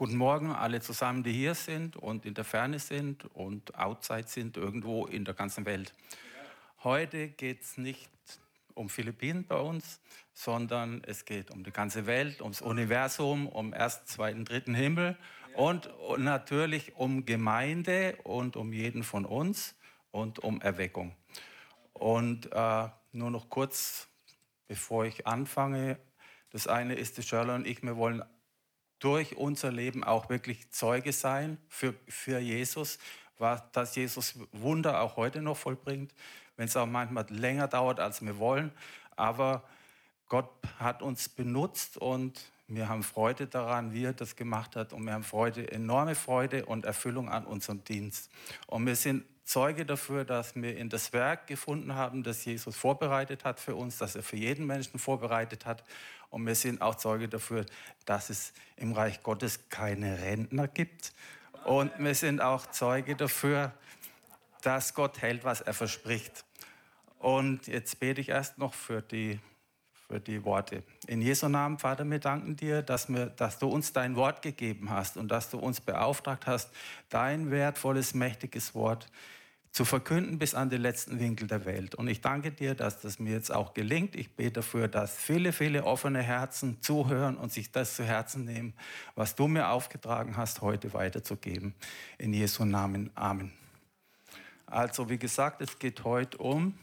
[0.00, 4.56] Guten Morgen alle zusammen, die hier sind und in der Ferne sind und outside sind,
[4.56, 5.92] irgendwo in der ganzen Welt.
[6.82, 8.10] Heute geht es nicht
[8.72, 10.00] um Philippinen bei uns,
[10.32, 15.18] sondern es geht um die ganze Welt, ums Universum, um ersten, zweiten, dritten Himmel
[15.52, 19.74] und, natürlich um Gemeinde und um jeden von uns
[20.12, 21.14] und um Erweckung.
[21.92, 24.08] Und äh, nur noch kurz,
[24.66, 25.98] bevor ich anfange,
[26.52, 28.24] das eine ist, die Shirley und ich, wir wollen
[29.00, 32.98] durch unser Leben auch wirklich Zeuge sein für, für Jesus,
[33.72, 36.14] dass Jesus Wunder auch heute noch vollbringt,
[36.56, 38.70] wenn es auch manchmal länger dauert, als wir wollen.
[39.16, 39.64] Aber
[40.28, 44.92] Gott hat uns benutzt und wir haben Freude daran, wie er das gemacht hat.
[44.92, 48.30] Und wir haben Freude, enorme Freude und Erfüllung an unserem Dienst.
[48.68, 53.44] Und wir sind Zeuge dafür, dass wir in das Werk gefunden haben, das Jesus vorbereitet
[53.44, 55.82] hat für uns, dass er für jeden Menschen vorbereitet hat.
[56.28, 57.66] Und wir sind auch Zeuge dafür,
[58.04, 61.12] dass es im Reich Gottes keine Rentner gibt.
[61.64, 63.72] Und wir sind auch Zeuge dafür,
[64.62, 66.44] dass Gott hält, was er verspricht.
[67.18, 69.40] Und jetzt bete ich erst noch für die
[70.06, 70.82] für die Worte.
[71.06, 74.90] In Jesu Namen, Vater, wir danken dir, dass, wir, dass du uns dein Wort gegeben
[74.90, 76.70] hast und dass du uns beauftragt hast,
[77.10, 79.06] dein wertvolles, mächtiges Wort
[79.72, 81.94] zu verkünden bis an den letzten Winkel der Welt.
[81.94, 84.16] Und ich danke dir, dass das mir jetzt auch gelingt.
[84.16, 88.74] Ich bete dafür, dass viele, viele offene Herzen zuhören und sich das zu Herzen nehmen,
[89.14, 91.74] was du mir aufgetragen hast, heute weiterzugeben.
[92.18, 93.10] In Jesu Namen.
[93.14, 93.52] Amen.
[94.66, 96.74] Also, wie gesagt, es geht heute um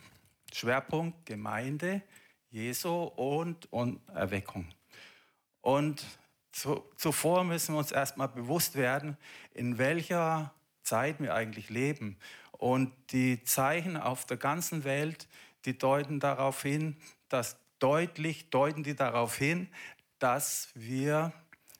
[0.54, 2.02] Schwerpunkt Gemeinde,
[2.50, 4.68] Jesu und, und Erweckung.
[5.62, 6.06] Und
[6.54, 9.18] zu, zuvor müssen wir uns erstmal bewusst werden,
[9.54, 12.18] in welcher Zeit wir eigentlich leben.
[12.58, 15.28] Und die Zeichen auf der ganzen Welt,
[15.66, 16.98] die deuten darauf hin,
[17.30, 19.68] dass deutlich deuten die darauf hin,
[20.20, 21.32] dass wir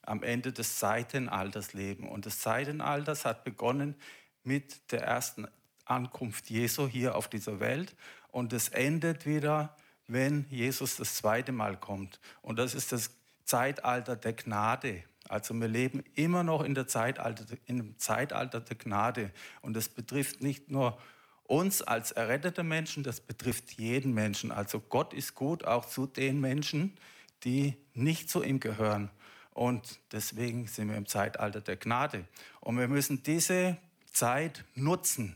[0.04, 2.08] am Ende des Zeitalters leben.
[2.08, 3.96] Und das Zeitalter hat begonnen
[4.44, 5.48] mit der ersten
[5.86, 7.96] Ankunft Jesu hier auf dieser Welt
[8.32, 9.76] und es endet wieder
[10.08, 12.20] wenn Jesus das zweite Mal kommt.
[12.42, 13.12] Und das ist das
[13.44, 15.04] Zeitalter der Gnade.
[15.30, 19.32] Also wir leben immer noch in der Zeitalter, in dem Zeitalter der Gnade.
[19.62, 20.98] Und das betrifft nicht nur
[21.44, 24.52] uns als errettete Menschen, das betrifft jeden Menschen.
[24.52, 26.98] Also Gott ist gut auch zu den Menschen,
[27.44, 29.10] die nicht zu ihm gehören.
[29.54, 32.26] Und deswegen sind wir im Zeitalter der Gnade.
[32.60, 33.78] Und wir müssen diese
[34.12, 35.36] Zeit nutzen.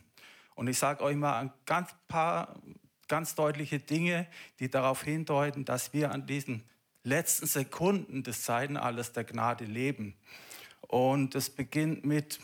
[0.55, 2.55] Und ich sage euch mal ein ganz paar
[3.07, 4.25] ganz deutliche Dinge,
[4.59, 6.63] die darauf hindeuten, dass wir an diesen
[7.03, 10.15] letzten Sekunden des Zeitalters der Gnade leben.
[10.81, 12.39] Und es beginnt mit,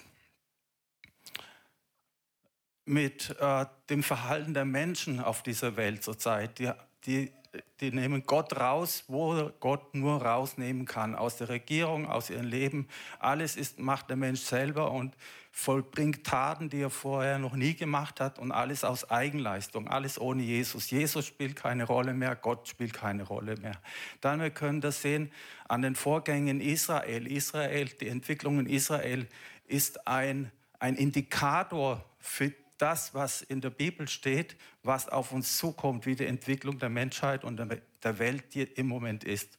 [2.85, 6.59] mit äh, dem Verhalten der Menschen auf dieser Welt zurzeit.
[6.59, 6.72] Die,
[7.06, 7.31] die
[7.80, 12.88] die nehmen Gott raus, wo Gott nur rausnehmen kann, aus der Regierung, aus ihrem Leben.
[13.19, 15.16] Alles ist, macht der Mensch selber und
[15.52, 20.44] vollbringt Taten, die er vorher noch nie gemacht hat und alles aus Eigenleistung, alles ohne
[20.44, 20.91] Jesus.
[20.91, 23.81] Jesus spielt keine Rolle mehr, Gott spielt keine Rolle mehr.
[24.22, 25.31] Dann wir können das sehen
[25.68, 27.25] an den Vorgängen in Israel.
[27.25, 29.28] Israel, die Entwicklung in Israel
[29.66, 36.05] ist ein, ein Indikator für das, was in der Bibel steht, was auf uns zukommt,
[36.05, 37.57] wie die Entwicklung der Menschheit und
[38.03, 39.57] der Welt im Moment ist.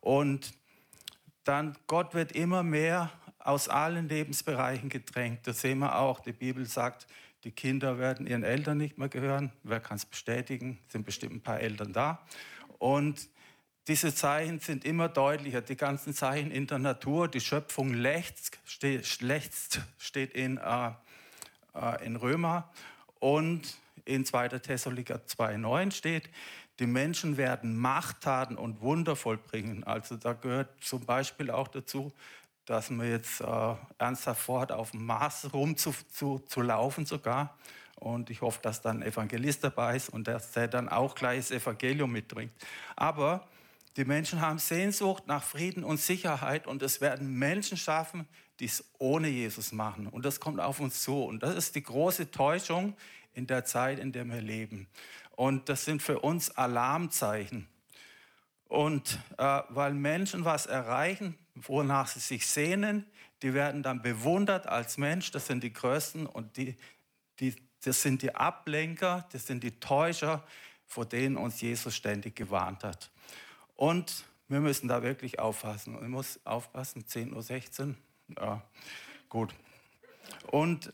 [0.00, 0.52] Und
[1.44, 5.46] dann Gott wird immer mehr aus allen Lebensbereichen gedrängt.
[5.46, 6.20] Das sehen wir auch.
[6.20, 7.06] Die Bibel sagt,
[7.44, 9.52] die Kinder werden ihren Eltern nicht mehr gehören.
[9.62, 10.78] Wer kann es bestätigen?
[10.86, 12.26] Es sind bestimmt ein paar Eltern da.
[12.78, 13.28] Und
[13.86, 15.60] diese Zeichen sind immer deutlicher.
[15.60, 20.90] Die ganzen Zeichen in der Natur, die Schöpfung lechzt, steht, steht in äh,
[22.04, 22.70] in Römer
[23.18, 24.48] und in 2.
[24.48, 26.30] Thessaloniker 2,9 steht,
[26.78, 29.84] die Menschen werden Machttaten und Wunder vollbringen.
[29.84, 32.12] Also da gehört zum Beispiel auch dazu,
[32.66, 37.56] dass man jetzt äh, ernsthaft vorhat, auf dem Mars rumzulaufen zu, zu sogar.
[37.94, 41.38] Und ich hoffe, dass dann ein Evangelist dabei ist und dass der dann auch gleich
[41.38, 42.52] das Evangelium mitbringt.
[42.94, 43.46] Aber
[43.96, 48.28] die Menschen haben Sehnsucht nach Frieden und Sicherheit und es werden Menschen schaffen,
[48.60, 50.06] die es ohne Jesus machen.
[50.06, 51.24] Und das kommt auf uns zu.
[51.24, 52.94] Und das ist die große Täuschung
[53.32, 54.86] in der Zeit, in der wir leben.
[55.34, 57.68] Und das sind für uns Alarmzeichen.
[58.68, 63.06] Und äh, weil Menschen was erreichen, wonach sie sich sehnen,
[63.42, 65.30] die werden dann bewundert als Mensch.
[65.30, 66.76] Das sind die Größten und die,
[67.38, 67.54] die,
[67.84, 70.44] das sind die Ablenker, das sind die Täuscher,
[70.86, 73.10] vor denen uns Jesus ständig gewarnt hat.
[73.76, 75.96] Und wir müssen da wirklich aufpassen.
[76.00, 77.94] Ich muss aufpassen, 10.16 Uhr.
[78.40, 78.62] Ja,
[79.28, 79.54] gut.
[80.50, 80.92] Und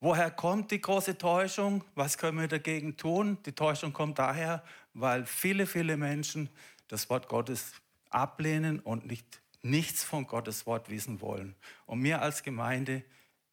[0.00, 1.84] woher kommt die große Täuschung?
[1.94, 3.38] Was können wir dagegen tun?
[3.46, 4.64] Die Täuschung kommt daher,
[4.94, 6.48] weil viele, viele Menschen
[6.88, 7.72] das Wort Gottes
[8.10, 11.54] ablehnen und nicht, nichts von Gottes Wort wissen wollen.
[11.86, 13.04] Und wir als Gemeinde,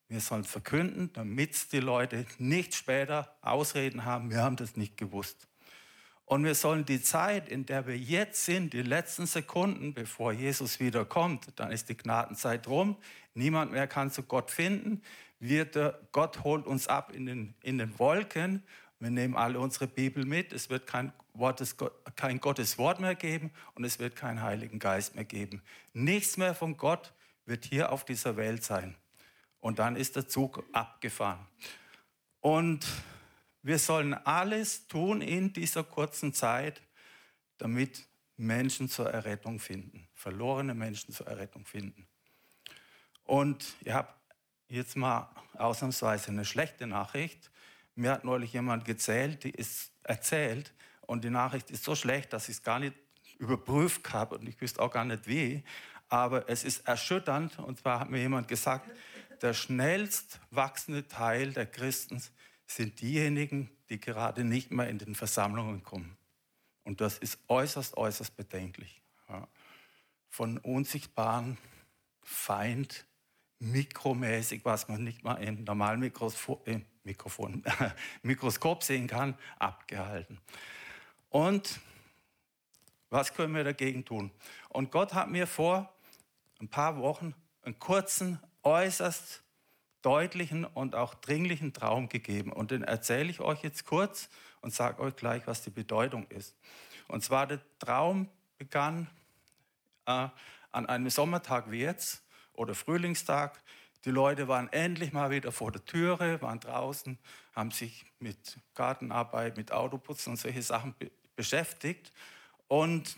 [0.07, 5.48] wir sollen verkünden, damit die Leute nicht später Ausreden haben, wir haben das nicht gewusst.
[6.34, 10.80] Und wir sollen die Zeit, in der wir jetzt sind, die letzten Sekunden, bevor Jesus
[10.80, 12.98] wiederkommt, dann ist die Gnadenzeit rum,
[13.36, 15.04] niemand mehr kann zu Gott finden,
[15.40, 18.64] der, Gott holt uns ab in den, in den Wolken,
[18.98, 21.78] wir nehmen alle unsere Bibel mit, es wird kein, Wortes,
[22.16, 25.62] kein Gottes Wort mehr geben und es wird keinen Heiligen Geist mehr geben.
[25.94, 27.14] Nichts mehr von Gott
[27.46, 28.96] wird hier auf dieser Welt sein.
[29.60, 31.46] Und dann ist der Zug abgefahren.
[32.40, 32.88] Und
[33.63, 36.81] wir sollen alles tun in dieser kurzen Zeit,
[37.57, 38.06] damit
[38.36, 42.06] Menschen zur Errettung finden, verlorene Menschen zur Errettung finden.
[43.24, 44.10] Und ich habe
[44.68, 47.51] jetzt mal ausnahmsweise eine schlechte Nachricht.
[47.95, 52.50] Mir hat neulich jemand gezählt, die ist erzählt und die Nachricht ist so schlecht, dass
[52.50, 52.95] ich es gar nicht
[53.38, 55.63] überprüft habe und ich wüsste auch gar nicht wie.
[56.10, 58.89] Aber es ist erschütternd und zwar hat mir jemand gesagt,
[59.42, 62.21] der schnellst wachsende Teil der Christen
[62.65, 66.18] sind diejenigen, die gerade nicht mehr in den Versammlungen kommen.
[66.83, 69.01] Und das ist äußerst, äußerst bedenklich.
[69.30, 69.48] Ja.
[70.30, 71.57] Von unsichtbaren
[72.21, 73.06] Feind,
[73.60, 77.63] mikromäßig, was man nicht mal im normalen Mikroskop, äh, Mikrofon,
[78.21, 80.39] Mikroskop sehen kann, abgehalten.
[81.30, 81.80] Und
[83.10, 84.31] was können wir dagegen tun?
[84.69, 85.94] Und Gott hat mir vor
[86.60, 89.43] ein paar Wochen einen kurzen, äußerst
[90.04, 92.54] deutlichen und auch dringlichen Traum gegeben.
[92.54, 94.30] Und den erzähle ich euch jetzt kurz
[94.62, 96.56] und sage euch gleich, was die Bedeutung ist.
[97.08, 99.10] Und zwar der Traum begann
[100.06, 100.28] äh,
[100.72, 102.24] an einem Sommertag wie jetzt
[102.54, 103.62] oder Frühlingstag.
[104.06, 107.18] Die Leute waren endlich mal wieder vor der Türe, waren draußen,
[107.56, 112.14] haben sich mit Gartenarbeit, mit Autoputzen und solche Sachen be beschäftigt.
[112.68, 113.18] Und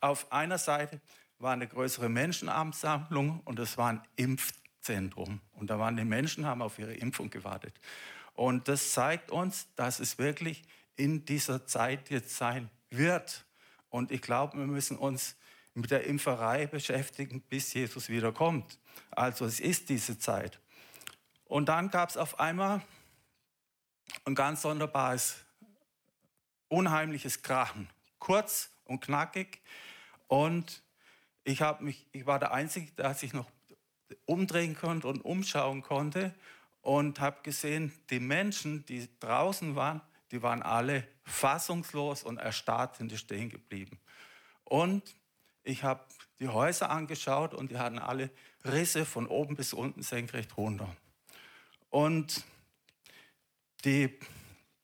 [0.00, 1.00] auf einer Seite
[1.38, 4.52] war eine größere Menschenansammlung und es waren Impf
[4.86, 5.40] Zentrum.
[5.52, 7.74] Und da waren die Menschen, haben auf ihre Impfung gewartet.
[8.34, 10.62] Und das zeigt uns, dass es wirklich
[10.96, 13.44] in dieser Zeit jetzt sein wird.
[13.90, 15.36] Und ich glaube, wir müssen uns
[15.74, 18.78] mit der Impferei beschäftigen, bis Jesus wiederkommt.
[19.10, 20.60] Also es ist diese Zeit.
[21.46, 22.82] Und dann gab es auf einmal
[24.24, 25.44] ein ganz sonderbares,
[26.68, 27.88] unheimliches Krachen.
[28.18, 29.60] Kurz und knackig.
[30.28, 30.82] Und
[31.44, 33.50] ich, mich, ich war der Einzige, der sich noch
[34.24, 36.34] umdrehen konnte und umschauen konnte
[36.80, 40.00] und habe gesehen, die Menschen, die draußen waren,
[40.30, 43.98] die waren alle fassungslos und erstarrt sind stehen geblieben.
[44.64, 45.14] Und
[45.62, 46.04] ich habe
[46.38, 48.30] die Häuser angeschaut und die hatten alle
[48.64, 50.96] Risse von oben bis unten senkrecht runter.
[51.90, 52.44] Und
[53.84, 54.18] die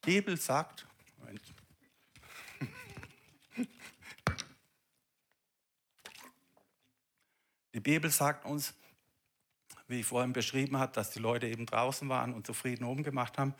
[0.01, 0.85] Bibel sagt,
[1.17, 1.41] Moment,
[7.73, 8.73] die Bibel sagt uns,
[9.93, 13.37] wie ich vorhin beschrieben habe, dass die Leute eben draußen waren und zufrieden oben gemacht
[13.37, 13.53] haben.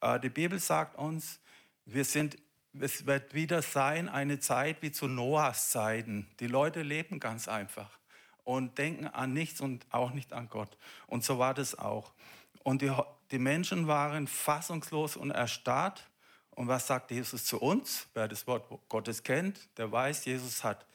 [0.00, 1.40] Äh, die Bibel sagt uns,
[1.84, 2.38] wir sind,
[2.78, 6.28] es wird wieder sein eine Zeit wie zu Noahs Zeiten.
[6.38, 7.98] Die Leute leben ganz einfach
[8.44, 10.76] und denken an nichts und auch nicht an Gott.
[11.08, 12.12] Und so war das auch.
[12.62, 12.92] Und die,
[13.30, 16.08] die Menschen waren fassungslos und erstarrt.
[16.50, 18.06] Und was sagt Jesus zu uns?
[18.14, 20.86] Wer das Wort Gottes kennt, der weiß, Jesus hat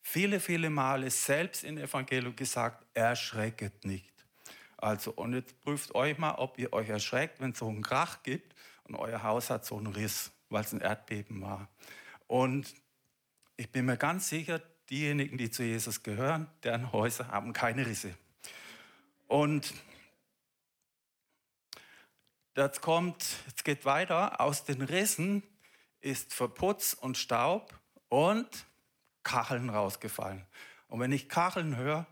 [0.00, 4.15] viele, viele Male selbst im Evangelium gesagt, erschrecket nicht.
[4.86, 8.22] Also, und jetzt prüft euch mal, ob ihr euch erschreckt, wenn es so einen Krach
[8.22, 11.68] gibt und euer Haus hat so einen Riss, weil es ein Erdbeben war.
[12.28, 12.72] Und
[13.56, 18.14] ich bin mir ganz sicher, diejenigen, die zu Jesus gehören, deren Häuser haben keine Risse.
[19.26, 19.74] Und
[22.54, 23.24] das kommt,
[23.56, 25.42] es geht weiter, aus den Rissen
[25.98, 27.76] ist Verputz und Staub
[28.08, 28.66] und
[29.24, 30.46] Kacheln rausgefallen.
[30.86, 32.06] Und wenn ich Kacheln höre,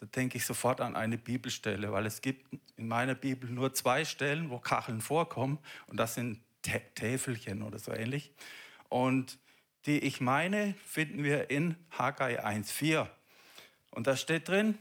[0.00, 4.04] da denke ich sofort an eine Bibelstelle, weil es gibt in meiner Bibel nur zwei
[4.04, 6.40] Stellen, wo Kacheln vorkommen und das sind
[6.94, 8.32] Täfelchen oder so ähnlich.
[8.88, 9.38] Und
[9.86, 13.08] die ich meine, finden wir in Haggai 1,4.
[13.90, 14.78] Und da steht drin,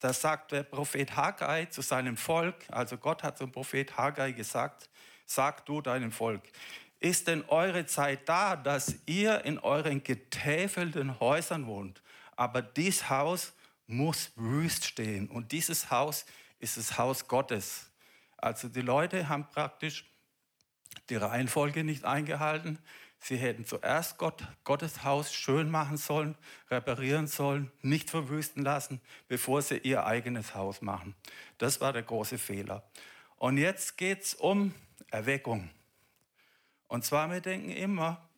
[0.00, 4.88] da sagt der Prophet Haggai zu seinem Volk, also Gott hat zum Prophet Haggai gesagt,
[5.24, 6.42] sag du deinem Volk,
[7.00, 12.02] ist denn eure Zeit da, dass ihr in euren getäfelten Häusern wohnt?
[12.36, 13.52] Aber dies Haus
[13.88, 15.28] muss wüst stehen.
[15.28, 16.24] Und dieses Haus
[16.60, 17.90] ist das Haus Gottes.
[18.36, 20.04] Also die Leute haben praktisch
[21.08, 22.78] die Reihenfolge nicht eingehalten.
[23.18, 26.36] Sie hätten zuerst Gott, Gottes Haus schön machen sollen,
[26.70, 31.16] reparieren sollen, nicht verwüsten lassen, bevor sie ihr eigenes Haus machen.
[31.56, 32.88] Das war der große Fehler.
[33.36, 34.72] Und jetzt geht es um
[35.10, 35.70] Erweckung.
[36.86, 38.28] Und zwar, wir denken immer,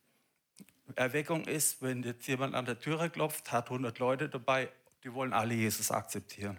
[0.97, 4.71] Erweckung ist, wenn jetzt jemand an der Türe klopft, hat 100 Leute dabei
[5.05, 6.59] die wollen alle Jesus akzeptieren.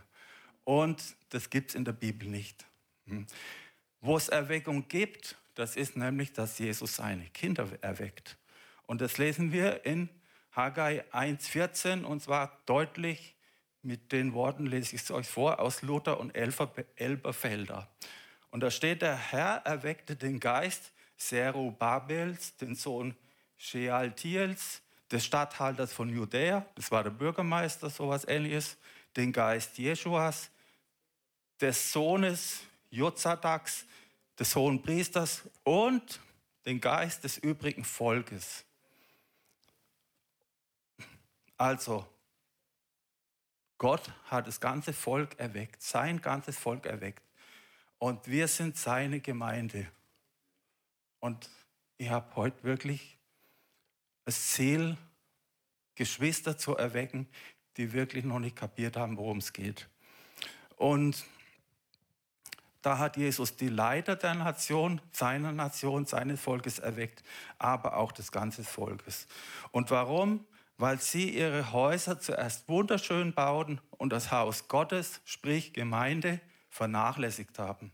[0.64, 2.66] Und das gibt es in der Bibel nicht.
[3.06, 3.26] Hm.
[4.00, 8.38] Wo es Erweckung gibt, das ist nämlich, dass Jesus seine Kinder erweckt.
[8.88, 10.10] Und das lesen wir in
[10.52, 13.36] Haggai 1,14 und zwar deutlich
[13.82, 17.90] mit den Worten, lese ich es euch vor, aus Luther und Elberfelder.
[18.50, 23.16] Und da steht, der Herr erweckte den Geist Zerubabels, den Sohn
[23.58, 24.82] Shealtiels,
[25.12, 28.78] des Statthalters von Judäa, das war der Bürgermeister, sowas ähnliches,
[29.16, 30.50] den Geist Jeschuas,
[31.60, 33.86] des Sohnes Jozadaks,
[34.40, 36.20] des hohen Priesters und
[36.66, 38.66] den Geist des übrigen Volkes.
[41.58, 42.08] Also,
[43.78, 47.24] Gott hat das ganze Volk erweckt, sein ganzes Volk erweckt.
[47.98, 49.88] Und wir sind seine Gemeinde.
[51.20, 51.50] Und
[51.98, 53.18] ich habe heute wirklich
[54.26, 54.98] Ziel,
[55.96, 57.28] Geschwister zu erwecken,
[57.78, 59.90] die wirklich noch nicht kapiert haben, worum es geht.
[60.76, 61.26] Und
[62.82, 67.24] da hat Jesus die Leiter der Nation, seiner Nation, seines Volkes erweckt,
[67.60, 69.28] aber auch des ganzen Volkes.
[69.72, 70.46] Und warum?
[70.78, 77.92] Weil sie ihre Häuser zuerst wunderschön bauten und das Haus Gottes, sprich Gemeinde, vernachlässigt haben.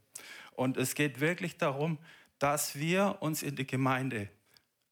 [0.53, 1.97] Und es geht wirklich darum,
[2.39, 4.29] dass wir uns in die Gemeinde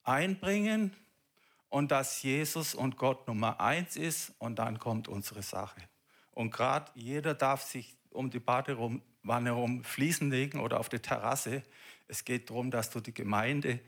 [0.04, 0.94] einbringen
[1.70, 5.82] und dass Jesus und Gott Nummer eins ist und dann kommt unsere Sache.
[6.32, 11.64] Und gerade jeder darf sich um die Badewanne herum fließen legen oder auf die Terrasse.
[12.08, 13.80] Es geht darum, dass du die Gemeinde,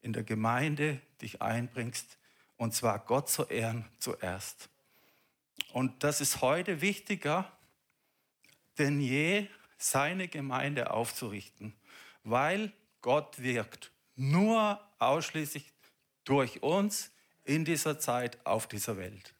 [0.00, 2.18] in der Gemeinde dich einbringst
[2.56, 4.68] und zwar Gott zu ehren zuerst.
[5.72, 7.50] Und das ist heute wichtiger
[8.78, 9.46] denn je,
[9.78, 11.74] seine Gemeinde aufzurichten,
[12.24, 15.72] weil Gott wirkt nur ausschließlich
[16.24, 17.12] durch uns
[17.46, 19.34] in dieser Zeit auf dieser Welt.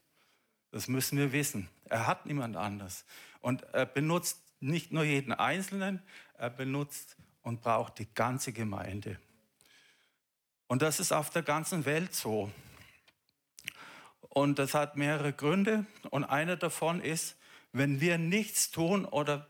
[0.71, 1.69] Das müssen wir wissen.
[1.89, 3.05] Er hat niemand anders.
[3.41, 6.03] Und er benutzt nicht nur jeden Einzelnen,
[6.35, 9.19] er benutzt und braucht die ganze Gemeinde.
[10.67, 12.51] Und das ist auf der ganzen Welt so.
[14.21, 15.87] Und das hat mehrere Gründe.
[16.11, 17.37] Und einer davon ist,
[17.73, 19.49] wenn wir nichts tun oder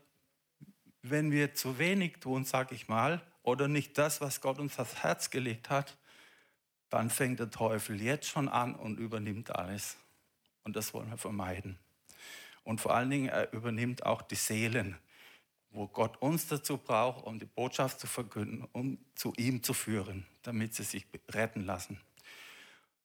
[1.01, 5.03] wenn wir zu wenig tun, sage ich mal, oder nicht das, was Gott uns aufs
[5.03, 5.97] Herz gelegt hat,
[6.89, 9.97] dann fängt der Teufel jetzt schon an und übernimmt alles.
[10.63, 11.77] Und das wollen wir vermeiden.
[12.63, 14.97] Und vor allen Dingen, er übernimmt auch die Seelen,
[15.69, 20.25] wo Gott uns dazu braucht, um die Botschaft zu verkünden, um zu ihm zu führen,
[20.41, 21.99] damit sie sich retten lassen.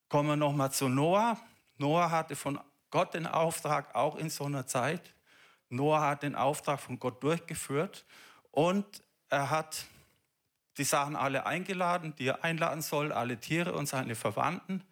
[0.08, 1.40] Kommen wir nochmal zu Noah.
[1.78, 2.60] Noah hatte von
[2.90, 5.14] Gott den Auftrag, auch in so einer Zeit.
[5.68, 8.04] Noah hat den Auftrag von Gott durchgeführt
[8.50, 9.86] und er hat
[10.78, 14.82] die Sachen alle eingeladen, die er einladen soll, alle Tiere und seine Verwandten.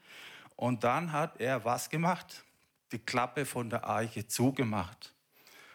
[0.57, 2.45] Und dann hat er was gemacht?
[2.93, 5.15] Die Klappe von der Arche zugemacht.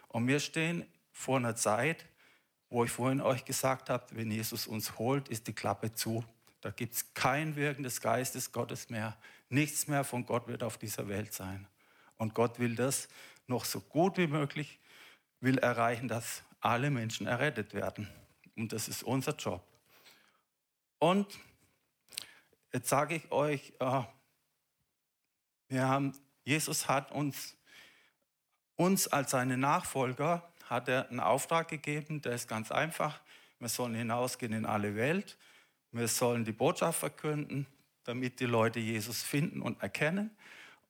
[0.09, 2.05] Und wir stehen vor einer Zeit,
[2.69, 6.24] wo ich vorhin euch gesagt habe, wenn Jesus uns holt, ist die Klappe zu.
[6.62, 9.15] Da gibt es kein Wirken des Geistes Gottes mehr.
[9.50, 11.67] Nichts mehr von Gott wird auf dieser Welt sein.
[12.17, 13.07] Und Gott will das
[13.47, 14.79] noch so gut wie möglich,
[15.39, 18.09] will erreichen, dass alle Menschen errettet werden.
[18.55, 19.63] Und das ist unser Job.
[20.99, 21.27] Und
[22.73, 24.03] jetzt sage ich euch, äh,
[25.67, 27.57] wir haben, Jesus hat uns,
[28.75, 33.21] uns als seine Nachfolger, hat er einen Auftrag gegeben, der ist ganz einfach.
[33.59, 35.37] Wir sollen hinausgehen in alle Welt.
[35.91, 37.65] Wir sollen die Botschaft verkünden,
[38.03, 40.31] damit die Leute Jesus finden und erkennen.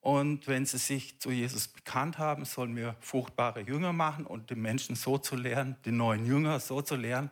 [0.00, 4.54] Und wenn sie sich zu Jesus bekannt haben, sollen wir fruchtbare Jünger machen und die
[4.54, 7.30] Menschen so zu lehren, die neuen Jünger so zu lehren,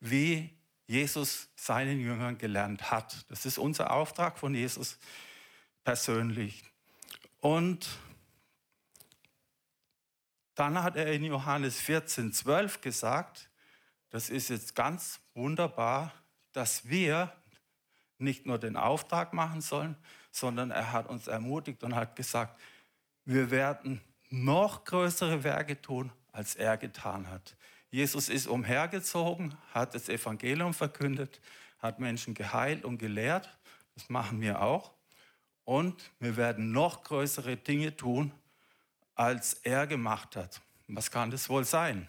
[0.00, 0.50] wie
[0.90, 3.24] Jesus seinen Jüngern gelernt hat.
[3.30, 4.98] Das ist unser Auftrag von Jesus
[5.84, 6.64] persönlich.
[7.38, 7.88] Und
[10.56, 13.48] dann hat er in Johannes 14, 12 gesagt,
[14.10, 16.12] das ist jetzt ganz wunderbar,
[16.50, 17.32] dass wir
[18.18, 19.96] nicht nur den Auftrag machen sollen,
[20.32, 22.60] sondern er hat uns ermutigt und hat gesagt,
[23.24, 27.54] wir werden noch größere Werke tun, als er getan hat.
[27.90, 31.40] Jesus ist umhergezogen, hat das Evangelium verkündet,
[31.80, 33.56] hat Menschen geheilt und gelehrt.
[33.94, 34.92] Das machen wir auch.
[35.64, 38.32] Und wir werden noch größere Dinge tun,
[39.14, 40.60] als er gemacht hat.
[40.86, 42.06] Was kann das wohl sein?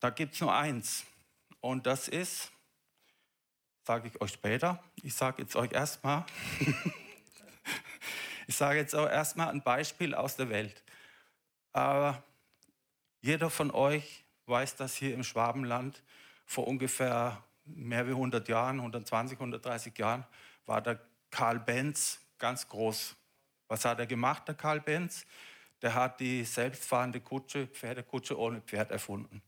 [0.00, 1.04] Da gibt es nur eins.
[1.60, 2.50] Und das ist,
[3.86, 6.26] sage ich euch später, ich sage jetzt euch erstmal,
[8.46, 10.82] ich sage jetzt auch erstmal ein Beispiel aus der Welt.
[11.72, 12.22] Aber
[13.24, 16.02] jeder von euch weiß, dass hier im Schwabenland
[16.44, 20.24] vor ungefähr mehr wie 100 Jahren, 120, 130 Jahren,
[20.66, 21.00] war der
[21.30, 23.16] Karl Benz ganz groß.
[23.68, 25.26] Was hat er gemacht, der Karl Benz?
[25.84, 29.42] der hat die selbstfahrende Kutsche, Pferdekutsche ohne Pferd erfunden.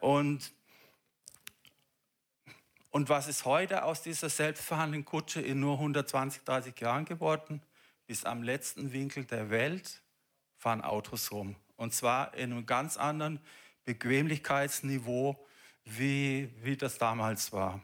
[0.00, 0.52] Und,
[2.90, 7.62] und was ist heute aus dieser selbstfahrenden Kutsche in nur 120, 30 Jahren geworden?
[8.06, 10.02] Bis am letzten Winkel der Welt
[10.58, 11.56] fahren Autos rum.
[11.82, 13.40] Und zwar in einem ganz anderen
[13.86, 15.44] Bequemlichkeitsniveau,
[15.84, 17.82] wie, wie das damals war.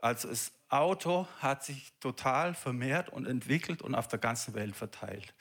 [0.00, 5.32] Also das Auto hat sich total vermehrt und entwickelt und auf der ganzen Welt verteilt.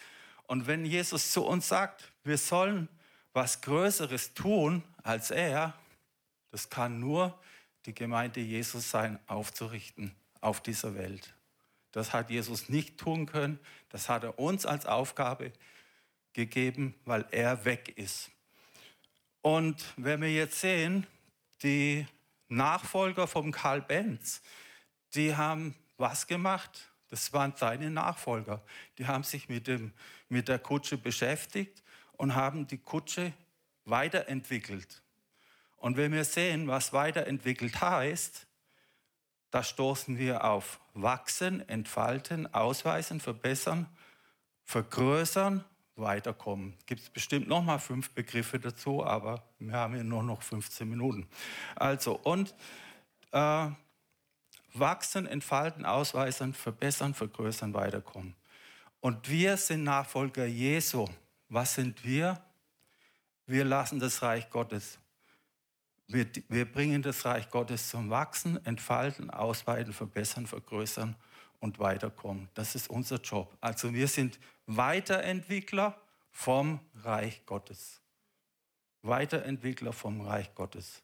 [0.45, 2.89] Und wenn Jesus zu uns sagt, wir sollen
[3.33, 5.73] was Größeres tun als er,
[6.51, 7.39] das kann nur
[7.87, 11.33] die Gemeinde Jesus sein, aufzurichten auf dieser Welt.
[11.91, 15.51] Das hat Jesus nicht tun können, das hat er uns als Aufgabe
[16.39, 18.31] gegeben, weil er weg ist.
[19.41, 21.05] Und wenn wir jetzt sehen,
[21.63, 22.07] die
[22.47, 24.41] Nachfolger von Karl Benz,
[25.13, 26.91] die haben was gemacht?
[27.09, 28.61] Das waren seine Nachfolger.
[28.97, 29.91] Die haben sich mit, dem,
[30.29, 33.33] mit der Kutsche beschäftigt und haben die Kutsche
[33.83, 35.01] weiterentwickelt.
[35.77, 38.47] Und wenn wir sehen, was weiterentwickelt heißt,
[39.51, 43.87] da stoßen wir auf wachsen, entfalten, ausweisen, verbessern,
[44.63, 45.65] vergrößern,
[45.99, 46.75] weiterkommen.
[46.85, 50.89] Gibt es bestimmt noch mal fünf Begriffe dazu, aber wir haben ja nur noch 15
[50.89, 51.27] Minuten.
[51.75, 52.55] Also und
[53.31, 53.67] äh,
[54.73, 58.35] wachsen, entfalten, ausweisen, verbessern, vergrößern, weiterkommen.
[58.99, 61.07] Und wir sind Nachfolger Jesu.
[61.47, 62.41] Was sind wir?
[63.45, 64.99] Wir lassen das Reich Gottes.
[66.07, 71.15] Wir, wir bringen das Reich Gottes zum Wachsen, Entfalten, Ausweiten, Verbessern, Vergrößern
[71.59, 72.49] und Weiterkommen.
[72.53, 73.55] Das ist unser Job.
[73.61, 75.99] Also wir sind Weiterentwickler
[76.31, 78.01] vom Reich Gottes.
[79.01, 81.03] Weiterentwickler vom Reich Gottes.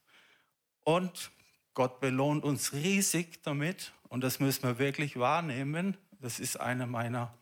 [0.83, 1.31] Und
[1.73, 5.97] Gott belohnt uns riesig damit und das müssen wir wirklich wahrnehmen.
[6.21, 7.33] Das ist einer meiner,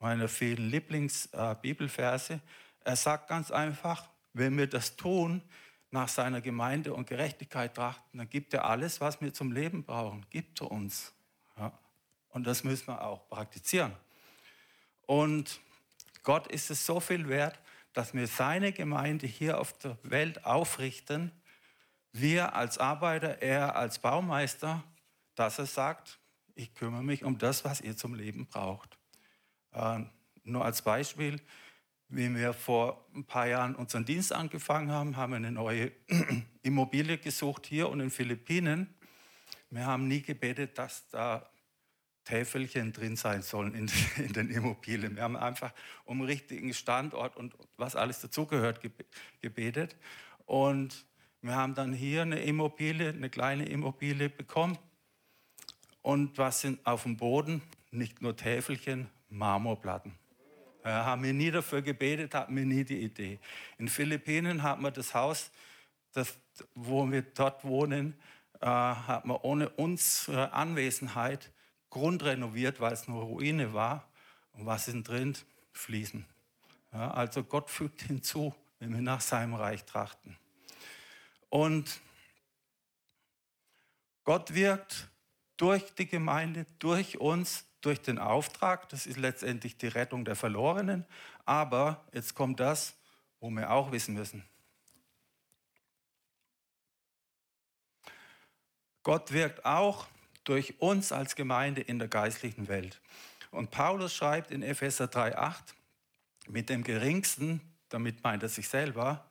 [0.00, 2.34] meiner vielen Lieblingsbibelverse.
[2.34, 2.38] Äh,
[2.84, 5.42] er sagt ganz einfach, wenn wir das tun,
[5.92, 10.26] nach seiner Gemeinde und Gerechtigkeit trachten, dann gibt er alles, was wir zum Leben brauchen,
[10.30, 11.12] gibt er uns.
[12.32, 13.92] Und das müssen wir auch praktizieren.
[15.06, 15.60] Und
[16.22, 17.58] Gott ist es so viel wert,
[17.92, 21.32] dass wir seine Gemeinde hier auf der Welt aufrichten
[22.12, 24.84] wir als Arbeiter, er als Baumeister,
[25.34, 26.18] dass er sagt,
[26.54, 28.98] ich kümmere mich um das, was ihr zum Leben braucht.
[29.72, 30.00] Äh,
[30.44, 31.40] nur als Beispiel,
[32.08, 35.92] wie wir vor ein paar Jahren unseren Dienst angefangen haben, haben wir eine neue
[36.62, 38.94] Immobilie gesucht hier und in den Philippinen.
[39.70, 41.48] Wir haben nie gebetet, dass da
[42.24, 43.90] Täfelchen drin sein sollen in,
[44.24, 45.16] in den Immobilien.
[45.16, 45.72] Wir haben einfach
[46.04, 48.80] um den richtigen Standort und was alles dazugehört
[49.40, 49.96] gebetet.
[50.46, 51.04] Und
[51.40, 54.78] wir haben dann hier eine Immobilie, eine kleine Immobilie bekommen.
[56.02, 57.62] Und was sind auf dem Boden?
[57.90, 60.14] Nicht nur Täfelchen, Marmorplatten.
[60.84, 63.38] Ja, haben wir nie dafür gebetet, hatten wir nie die Idee.
[63.78, 65.52] In Philippinen haben wir das Haus,
[66.12, 66.36] das,
[66.74, 68.14] wo wir dort wohnen,
[68.60, 71.52] äh, hat man ohne unsere Anwesenheit
[71.92, 74.08] grundrenoviert, weil es nur Ruine war.
[74.54, 75.36] Und was sind drin?
[75.72, 76.26] Fliesen.
[76.92, 80.36] Ja, also Gott fügt hinzu, wenn wir nach seinem Reich trachten.
[81.48, 82.00] Und
[84.24, 85.08] Gott wirkt
[85.56, 88.88] durch die Gemeinde, durch uns, durch den Auftrag.
[88.88, 91.04] Das ist letztendlich die Rettung der Verlorenen.
[91.44, 92.94] Aber jetzt kommt das,
[93.38, 94.44] wo wir auch wissen müssen.
[99.02, 100.06] Gott wirkt auch
[100.44, 103.00] durch uns als Gemeinde in der geistlichen Welt.
[103.50, 105.74] Und Paulus schreibt in Epheser 3,8,
[106.48, 109.30] mit dem geringsten, damit meint er sich selber,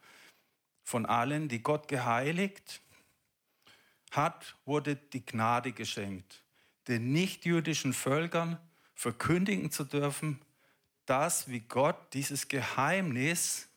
[0.83, 2.81] von allen, die Gott geheiligt
[4.11, 6.43] hat, wurde die Gnade geschenkt,
[6.87, 8.57] den nichtjüdischen Völkern
[8.93, 10.39] verkündigen zu dürfen,
[11.05, 13.67] dass wie Gott dieses Geheimnis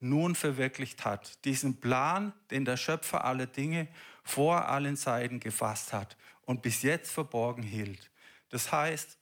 [0.00, 3.88] nun verwirklicht hat, diesen Plan, den der Schöpfer aller Dinge
[4.24, 6.16] vor allen Zeiten gefasst hat
[6.52, 8.10] und bis jetzt verborgen hielt.
[8.50, 9.16] Das heißt,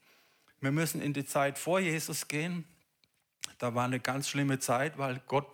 [0.61, 2.65] wir müssen in die Zeit vor Jesus gehen.
[3.59, 5.47] Da war eine ganz schlimme Zeit, weil Gott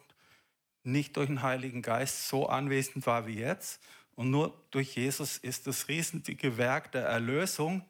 [0.85, 3.83] nicht durch den Heiligen Geist so anwesend war wie jetzt.
[4.15, 7.85] Und nur durch Jesus ist das riesige Werk der Erlösung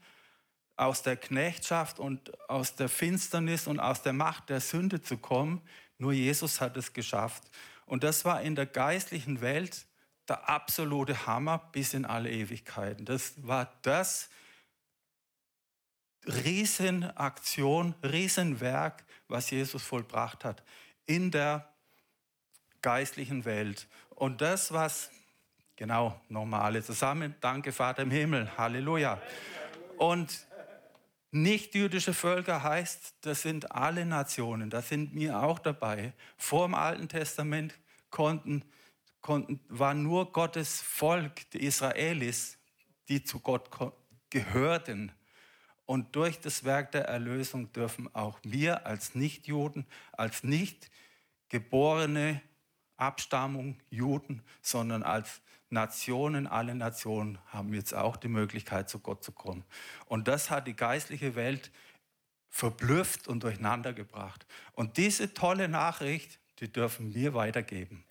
[0.75, 5.63] aus der Knechtschaft und aus der Finsternis und aus der Macht der Sünde zu kommen.
[5.97, 7.45] Nur Jesus hat es geschafft.
[7.85, 9.87] Und das war in der geistlichen Welt
[10.29, 13.05] der absolute Hammer bis in alle Ewigkeiten.
[13.05, 14.29] Das war das
[16.27, 20.63] Riesenaktion, Riesenwerk, was Jesus vollbracht hat
[21.07, 21.69] in der
[22.83, 23.87] geistlichen Welt.
[24.11, 25.11] Und das, was,
[25.77, 29.21] genau, nochmal alle zusammen, danke Vater im Himmel, Halleluja.
[29.99, 30.47] Und
[31.33, 36.15] Nicht-jüdische Völker heißt, das sind alle Nationen, da sind wir auch dabei.
[36.39, 37.75] Vor dem Alten Testament
[38.11, 38.65] konnten,
[39.27, 42.59] konnten, war nur Gottes Volk, die Israelis,
[43.09, 43.69] die zu Gott
[44.31, 45.13] gehörten.
[45.85, 50.91] Und durch das Werk der Erlösung dürfen auch wir als Nichtjuden, als nicht
[51.49, 52.41] geborene
[52.97, 59.33] Abstammung Juden, sondern als Nationen, alle Nationen haben jetzt auch die Möglichkeit, zu Gott zu
[59.33, 59.65] kommen.
[60.07, 61.73] Und das hat die geistliche Welt
[62.49, 64.47] verblüfft und durcheinander gebracht.
[64.73, 68.06] Und diese tolle Nachricht, die dürfen wir weitergeben.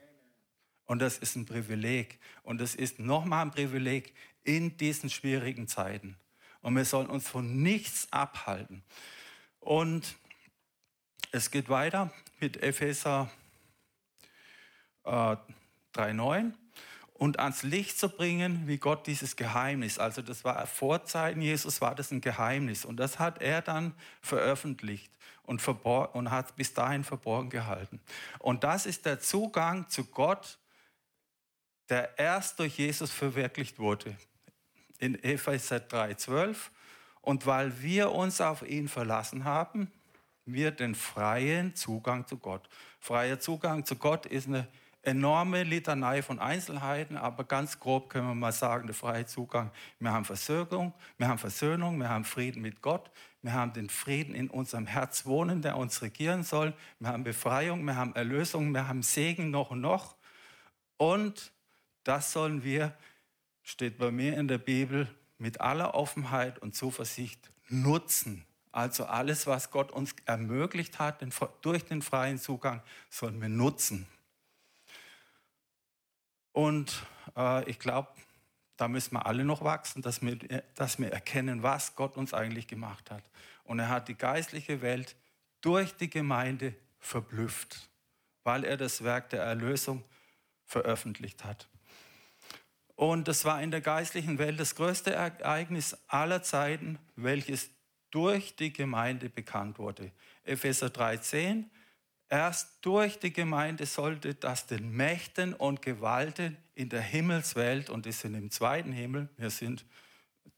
[0.86, 2.20] Und das ist ein Privileg.
[2.44, 6.18] Und das ist nochmal ein Privileg in diesen schwierigen Zeiten.
[6.62, 8.84] Und wir sollen uns von nichts abhalten.
[9.60, 10.16] Und
[11.32, 13.30] es geht weiter mit Epheser
[15.04, 15.36] äh,
[15.96, 16.54] 3,9
[17.14, 21.80] und ans Licht zu bringen, wie Gott dieses Geheimnis, also das war vor Zeiten Jesus,
[21.80, 25.12] war das ein Geheimnis und das hat er dann veröffentlicht
[25.44, 28.02] und, und hat bis dahin verborgen gehalten.
[28.40, 30.58] Und das ist der Zugang zu Gott,
[31.90, 34.16] der erst durch Jesus verwirklicht wurde.
[35.00, 36.56] In Epheser 3,12.
[37.22, 39.92] Und weil wir uns auf ihn verlassen haben,
[40.46, 42.70] wir den freien Zugang zu Gott.
[43.00, 44.68] Freier Zugang zu Gott ist eine
[45.02, 49.72] enorme Litanei von Einzelheiten, aber ganz grob können wir mal sagen, der freie Zugang.
[50.00, 54.34] Wir haben Versöhnung, wir haben Versöhnung, wir haben Frieden mit Gott, wir haben den Frieden
[54.34, 58.88] in unserem Herz wohnen, der uns regieren soll, wir haben Befreiung, wir haben Erlösung, wir
[58.88, 60.16] haben Segen noch und noch.
[60.98, 61.52] Und
[62.06, 62.96] das sollen wir,
[63.64, 68.46] steht bei mir in der Bibel, mit aller Offenheit und Zuversicht nutzen.
[68.72, 71.26] Also alles, was Gott uns ermöglicht hat,
[71.62, 74.08] durch den freien Zugang, sollen wir nutzen.
[76.52, 78.10] Und äh, ich glaube,
[78.78, 80.38] da müssen wir alle noch wachsen, dass wir,
[80.76, 83.24] dass wir erkennen, was Gott uns eigentlich gemacht hat.
[83.64, 85.16] Und er hat die geistliche Welt
[85.62, 87.90] durch die Gemeinde verblüfft,
[88.44, 90.04] weil er das Werk der Erlösung
[90.66, 91.68] veröffentlicht hat.
[92.96, 97.70] Und das war in der geistlichen Welt das größte Ereignis aller Zeiten, welches
[98.10, 100.12] durch die Gemeinde bekannt wurde.
[100.44, 101.66] Epheser 3,10
[102.30, 108.12] Erst durch die Gemeinde sollte das den Mächten und Gewalten in der Himmelswelt, und die
[108.12, 109.86] sind im zweiten Himmel, wir sind,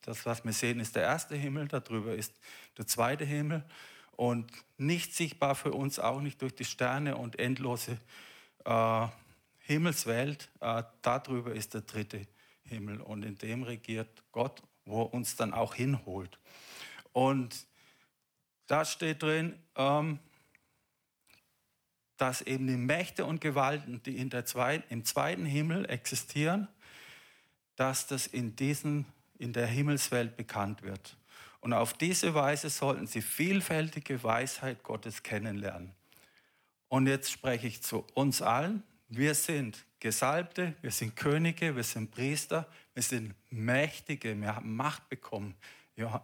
[0.01, 2.33] das was wir sehen, ist der erste Himmel, darüber ist
[2.77, 3.65] der zweite Himmel
[4.15, 7.97] und nicht sichtbar für uns, auch nicht durch die Sterne und endlose
[8.63, 9.07] äh,
[9.67, 12.25] Himmelswelt, äh, darüber ist der dritte
[12.63, 16.39] Himmel und in dem regiert Gott, wo er uns dann auch hinholt.
[17.11, 17.67] Und
[18.67, 20.19] da steht drin, ähm,
[22.15, 26.69] dass eben die Mächte und Gewalten, die in der zweiten, im zweiten Himmel existieren,
[27.75, 29.05] dass das in, diesen,
[29.37, 31.17] in der Himmelswelt bekannt wird.
[31.59, 35.91] Und auf diese Weise sollten sie vielfältige Weisheit Gottes kennenlernen.
[36.87, 38.81] Und jetzt spreche ich zu uns allen.
[39.09, 45.07] Wir sind Gesalbte, wir sind Könige, wir sind Priester, wir sind Mächtige, wir haben Macht
[45.07, 45.55] bekommen.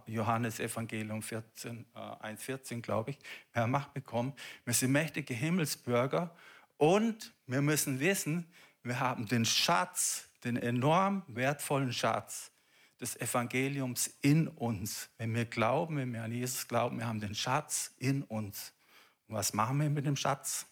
[0.06, 3.20] Johannes Evangelium 14, äh, 1,14, glaube ich.
[3.54, 4.34] Wir haben Macht bekommen.
[4.66, 6.36] Wir sind mächtige Himmelsbürger
[6.78, 8.46] und wir müssen wissen,
[8.84, 12.52] wir haben den Schatz, den enorm wertvollen Schatz
[13.00, 15.10] des Evangeliums in uns.
[15.18, 18.74] Wenn wir glauben, wenn wir an Jesus glauben, wir haben den Schatz in uns.
[19.28, 20.68] Und was machen wir mit dem Schatz?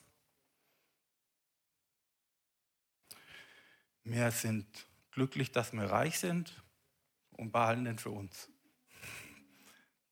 [4.04, 4.66] Wir sind
[5.12, 6.64] glücklich, dass wir reich sind
[7.32, 8.50] und behalten den für uns.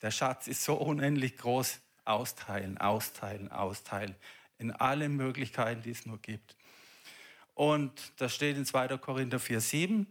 [0.02, 1.80] Der Schatz ist so unendlich groß.
[2.06, 4.15] Austeilen, austeilen, austeilen.
[4.58, 6.56] In allen Möglichkeiten, die es nur gibt.
[7.54, 8.97] Und das steht in 2.
[8.97, 10.08] Korinther 4, 7.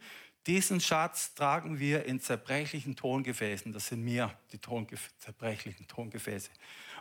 [0.47, 3.73] Diesen Schatz tragen wir in zerbrechlichen Tongefäßen.
[3.73, 6.51] Das sind mir die Tongef zerbrechlichen Tongefäße.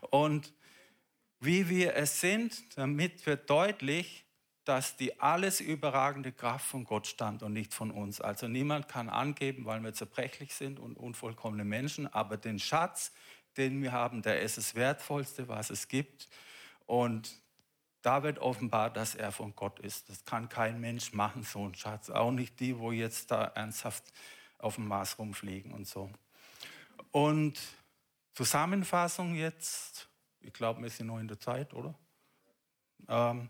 [0.10, 0.54] Und
[1.40, 4.27] wie wir es sind, damit wird deutlich,
[4.68, 8.20] dass die alles überragende Kraft von Gott stammt und nicht von uns.
[8.20, 13.14] Also niemand kann angeben, weil wir zerbrechlich sind und unvollkommene Menschen, aber den Schatz,
[13.56, 16.28] den wir haben, der ist das Wertvollste, was es gibt.
[16.86, 17.42] Und
[18.02, 20.10] da wird offenbar, dass er von Gott ist.
[20.10, 22.10] Das kann kein Mensch machen, so ein Schatz.
[22.10, 24.04] Auch nicht die, wo jetzt da ernsthaft
[24.58, 26.12] auf dem Mars rumfliegen und so.
[27.12, 27.58] Und
[28.34, 30.10] Zusammenfassung jetzt,
[30.42, 31.96] ich glaube, wir sind noch in der Zeit, oder?
[33.08, 33.50] Ähm,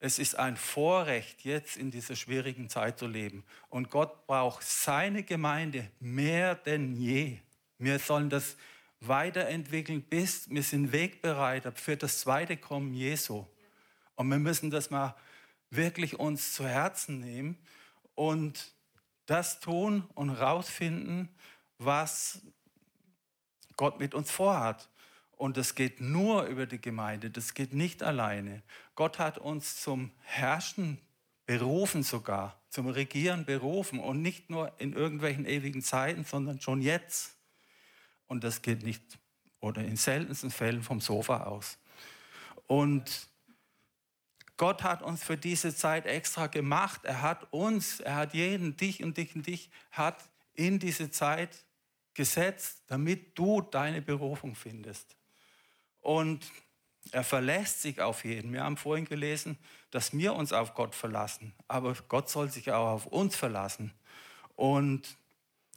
[0.00, 3.44] es ist ein Vorrecht, jetzt in dieser schwierigen Zeit zu leben.
[3.68, 7.38] Und Gott braucht seine Gemeinde mehr denn je.
[7.78, 8.56] Wir sollen das
[9.00, 13.44] weiterentwickeln, bis wir sind Wegbereiter für das zweite Kommen Jesu.
[14.14, 15.16] Und wir müssen das mal
[15.70, 17.58] wirklich uns zu Herzen nehmen
[18.14, 18.72] und
[19.26, 21.28] das tun und rausfinden,
[21.78, 22.40] was
[23.76, 24.88] Gott mit uns vorhat.
[25.38, 28.60] Und das geht nur über die Gemeinde, das geht nicht alleine.
[28.96, 30.98] Gott hat uns zum Herrschen
[31.46, 37.36] berufen sogar, zum Regieren berufen und nicht nur in irgendwelchen ewigen Zeiten, sondern schon jetzt.
[38.26, 39.00] Und das geht nicht
[39.60, 41.78] oder in seltensten Fällen vom Sofa aus.
[42.66, 43.28] Und
[44.56, 47.04] Gott hat uns für diese Zeit extra gemacht.
[47.04, 51.64] Er hat uns, er hat jeden, dich und dich und dich, hat in diese Zeit
[52.14, 55.17] gesetzt, damit du deine Berufung findest.
[56.00, 56.50] Und
[57.12, 58.52] er verlässt sich auf jeden.
[58.52, 59.58] Wir haben vorhin gelesen,
[59.90, 61.54] dass wir uns auf Gott verlassen.
[61.66, 63.92] Aber Gott soll sich auch auf uns verlassen.
[64.56, 65.16] Und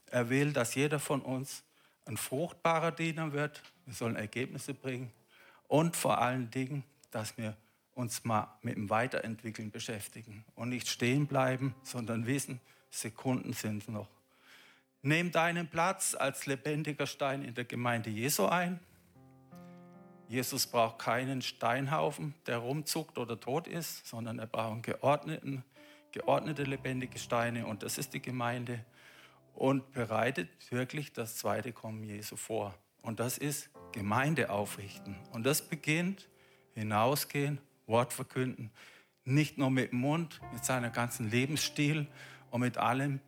[0.08, 1.64] er will, dass jeder von uns
[2.06, 3.62] ein fruchtbarer Diener wird.
[3.86, 5.12] Wir sollen Ergebnisse bringen.
[5.68, 7.56] Und vor allen Dingen, dass wir
[7.94, 14.08] uns mal mit dem Weiterentwickeln beschäftigen und nicht stehen bleiben, sondern wissen, Sekunden sind noch.
[15.02, 18.80] Nimm deinen Platz als lebendiger Stein in der Gemeinde Jesu ein.
[20.32, 25.66] Jesus braucht keinen Steinhaufen, der rumzuckt oder tot ist, sondern er braucht geordneten,
[26.14, 28.86] geordnete lebendige Steine und das ist die Gemeinde
[29.54, 32.74] und bereitet wirklich das zweite Kommen Jesu vor.
[33.02, 35.18] Und das ist Gemeinde aufrichten.
[35.34, 36.30] Und das beginnt
[36.76, 38.72] hinausgehen Wort verkünden.
[39.26, 42.08] Nicht nur mit dem Mund, mit seinem ganzen Lebensstil
[42.52, 43.20] und mit allem,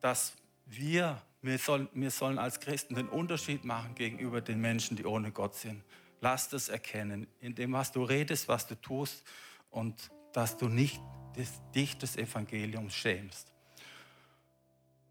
[0.00, 0.36] dass
[0.66, 5.32] wir, wir sollen, wir sollen als Christen den Unterschied machen gegenüber den Menschen, die ohne
[5.32, 5.82] Gott sind.
[6.24, 9.22] Lass das erkennen, in dem, was du redest, was du tust
[9.70, 10.98] und dass du nicht
[11.36, 13.52] des, dich des Evangeliums schämst.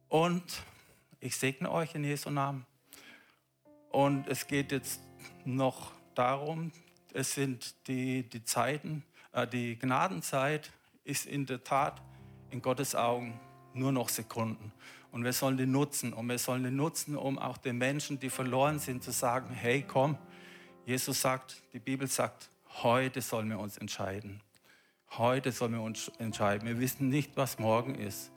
[0.10, 0.44] Und
[1.20, 2.66] ich segne euch in Jesu Namen.
[3.92, 5.02] Und es geht jetzt
[5.46, 6.72] noch darum,
[7.14, 10.72] es sind die, die Zeiten, äh, die Gnadenzeit
[11.04, 12.02] ist in der Tat
[12.50, 13.40] in Gottes Augen
[13.76, 14.74] nur noch Sekunden.
[15.12, 16.12] Und wir sollen die nutzen.
[16.12, 19.86] Und wir sollen die nutzen, um auch den Menschen, die verloren sind, zu sagen, hey,
[19.88, 20.18] komm,
[20.86, 22.50] Jesus sagt, die Bibel sagt,
[22.82, 24.42] heute sollen wir uns entscheiden.
[25.18, 26.68] Heute sollen wir uns entscheiden.
[26.68, 28.32] Wir wissen nicht, was morgen ist.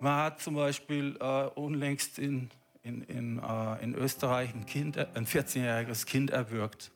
[0.00, 2.50] Man hat zum Beispiel äh, unlängst in,
[2.82, 6.90] in, in, äh, in Österreich ein, kind, ein 14-jähriges Kind erwürgt.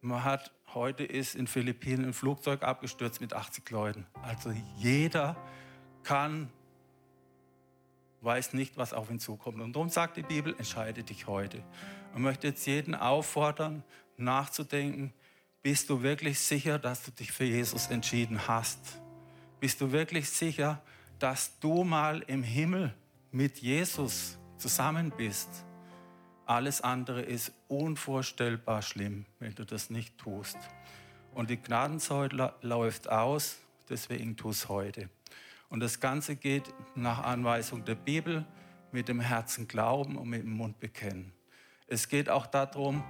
[0.00, 4.06] Man hat, heute ist in Philippinen ein Flugzeug abgestürzt mit 80 Leuten.
[4.22, 5.36] Also jeder
[6.02, 6.50] kann,
[8.20, 9.60] weiß nicht, was auf ihn zukommt.
[9.60, 11.62] Und darum sagt die Bibel, entscheide dich heute.
[12.14, 13.84] Und möchte jetzt jeden auffordern,
[14.16, 15.12] nachzudenken,
[15.62, 19.00] bist du wirklich sicher, dass du dich für Jesus entschieden hast?
[19.60, 20.82] Bist du wirklich sicher,
[21.18, 22.94] dass du mal im Himmel
[23.30, 25.48] mit Jesus zusammen bist?
[26.46, 30.56] Alles andere ist unvorstellbar schlimm, wenn du das nicht tust.
[31.34, 35.10] Und die Gnadenzeit läuft aus, deswegen tu es heute.
[35.68, 38.46] Und das Ganze geht nach Anweisung der Bibel
[38.90, 41.32] mit dem Herzen glauben und mit dem Mund bekennen.
[41.86, 43.04] Es geht auch darum,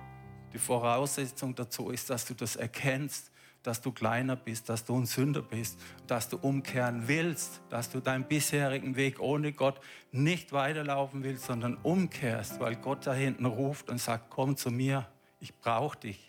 [0.52, 3.30] die Voraussetzung dazu ist, dass du das erkennst,
[3.62, 8.00] dass du kleiner bist, dass du ein Sünder bist, dass du umkehren willst, dass du
[8.00, 13.90] deinen bisherigen Weg ohne Gott nicht weiterlaufen willst, sondern umkehrst, weil Gott da hinten ruft
[13.90, 15.06] und sagt, komm zu mir,
[15.40, 16.27] ich brauche dich.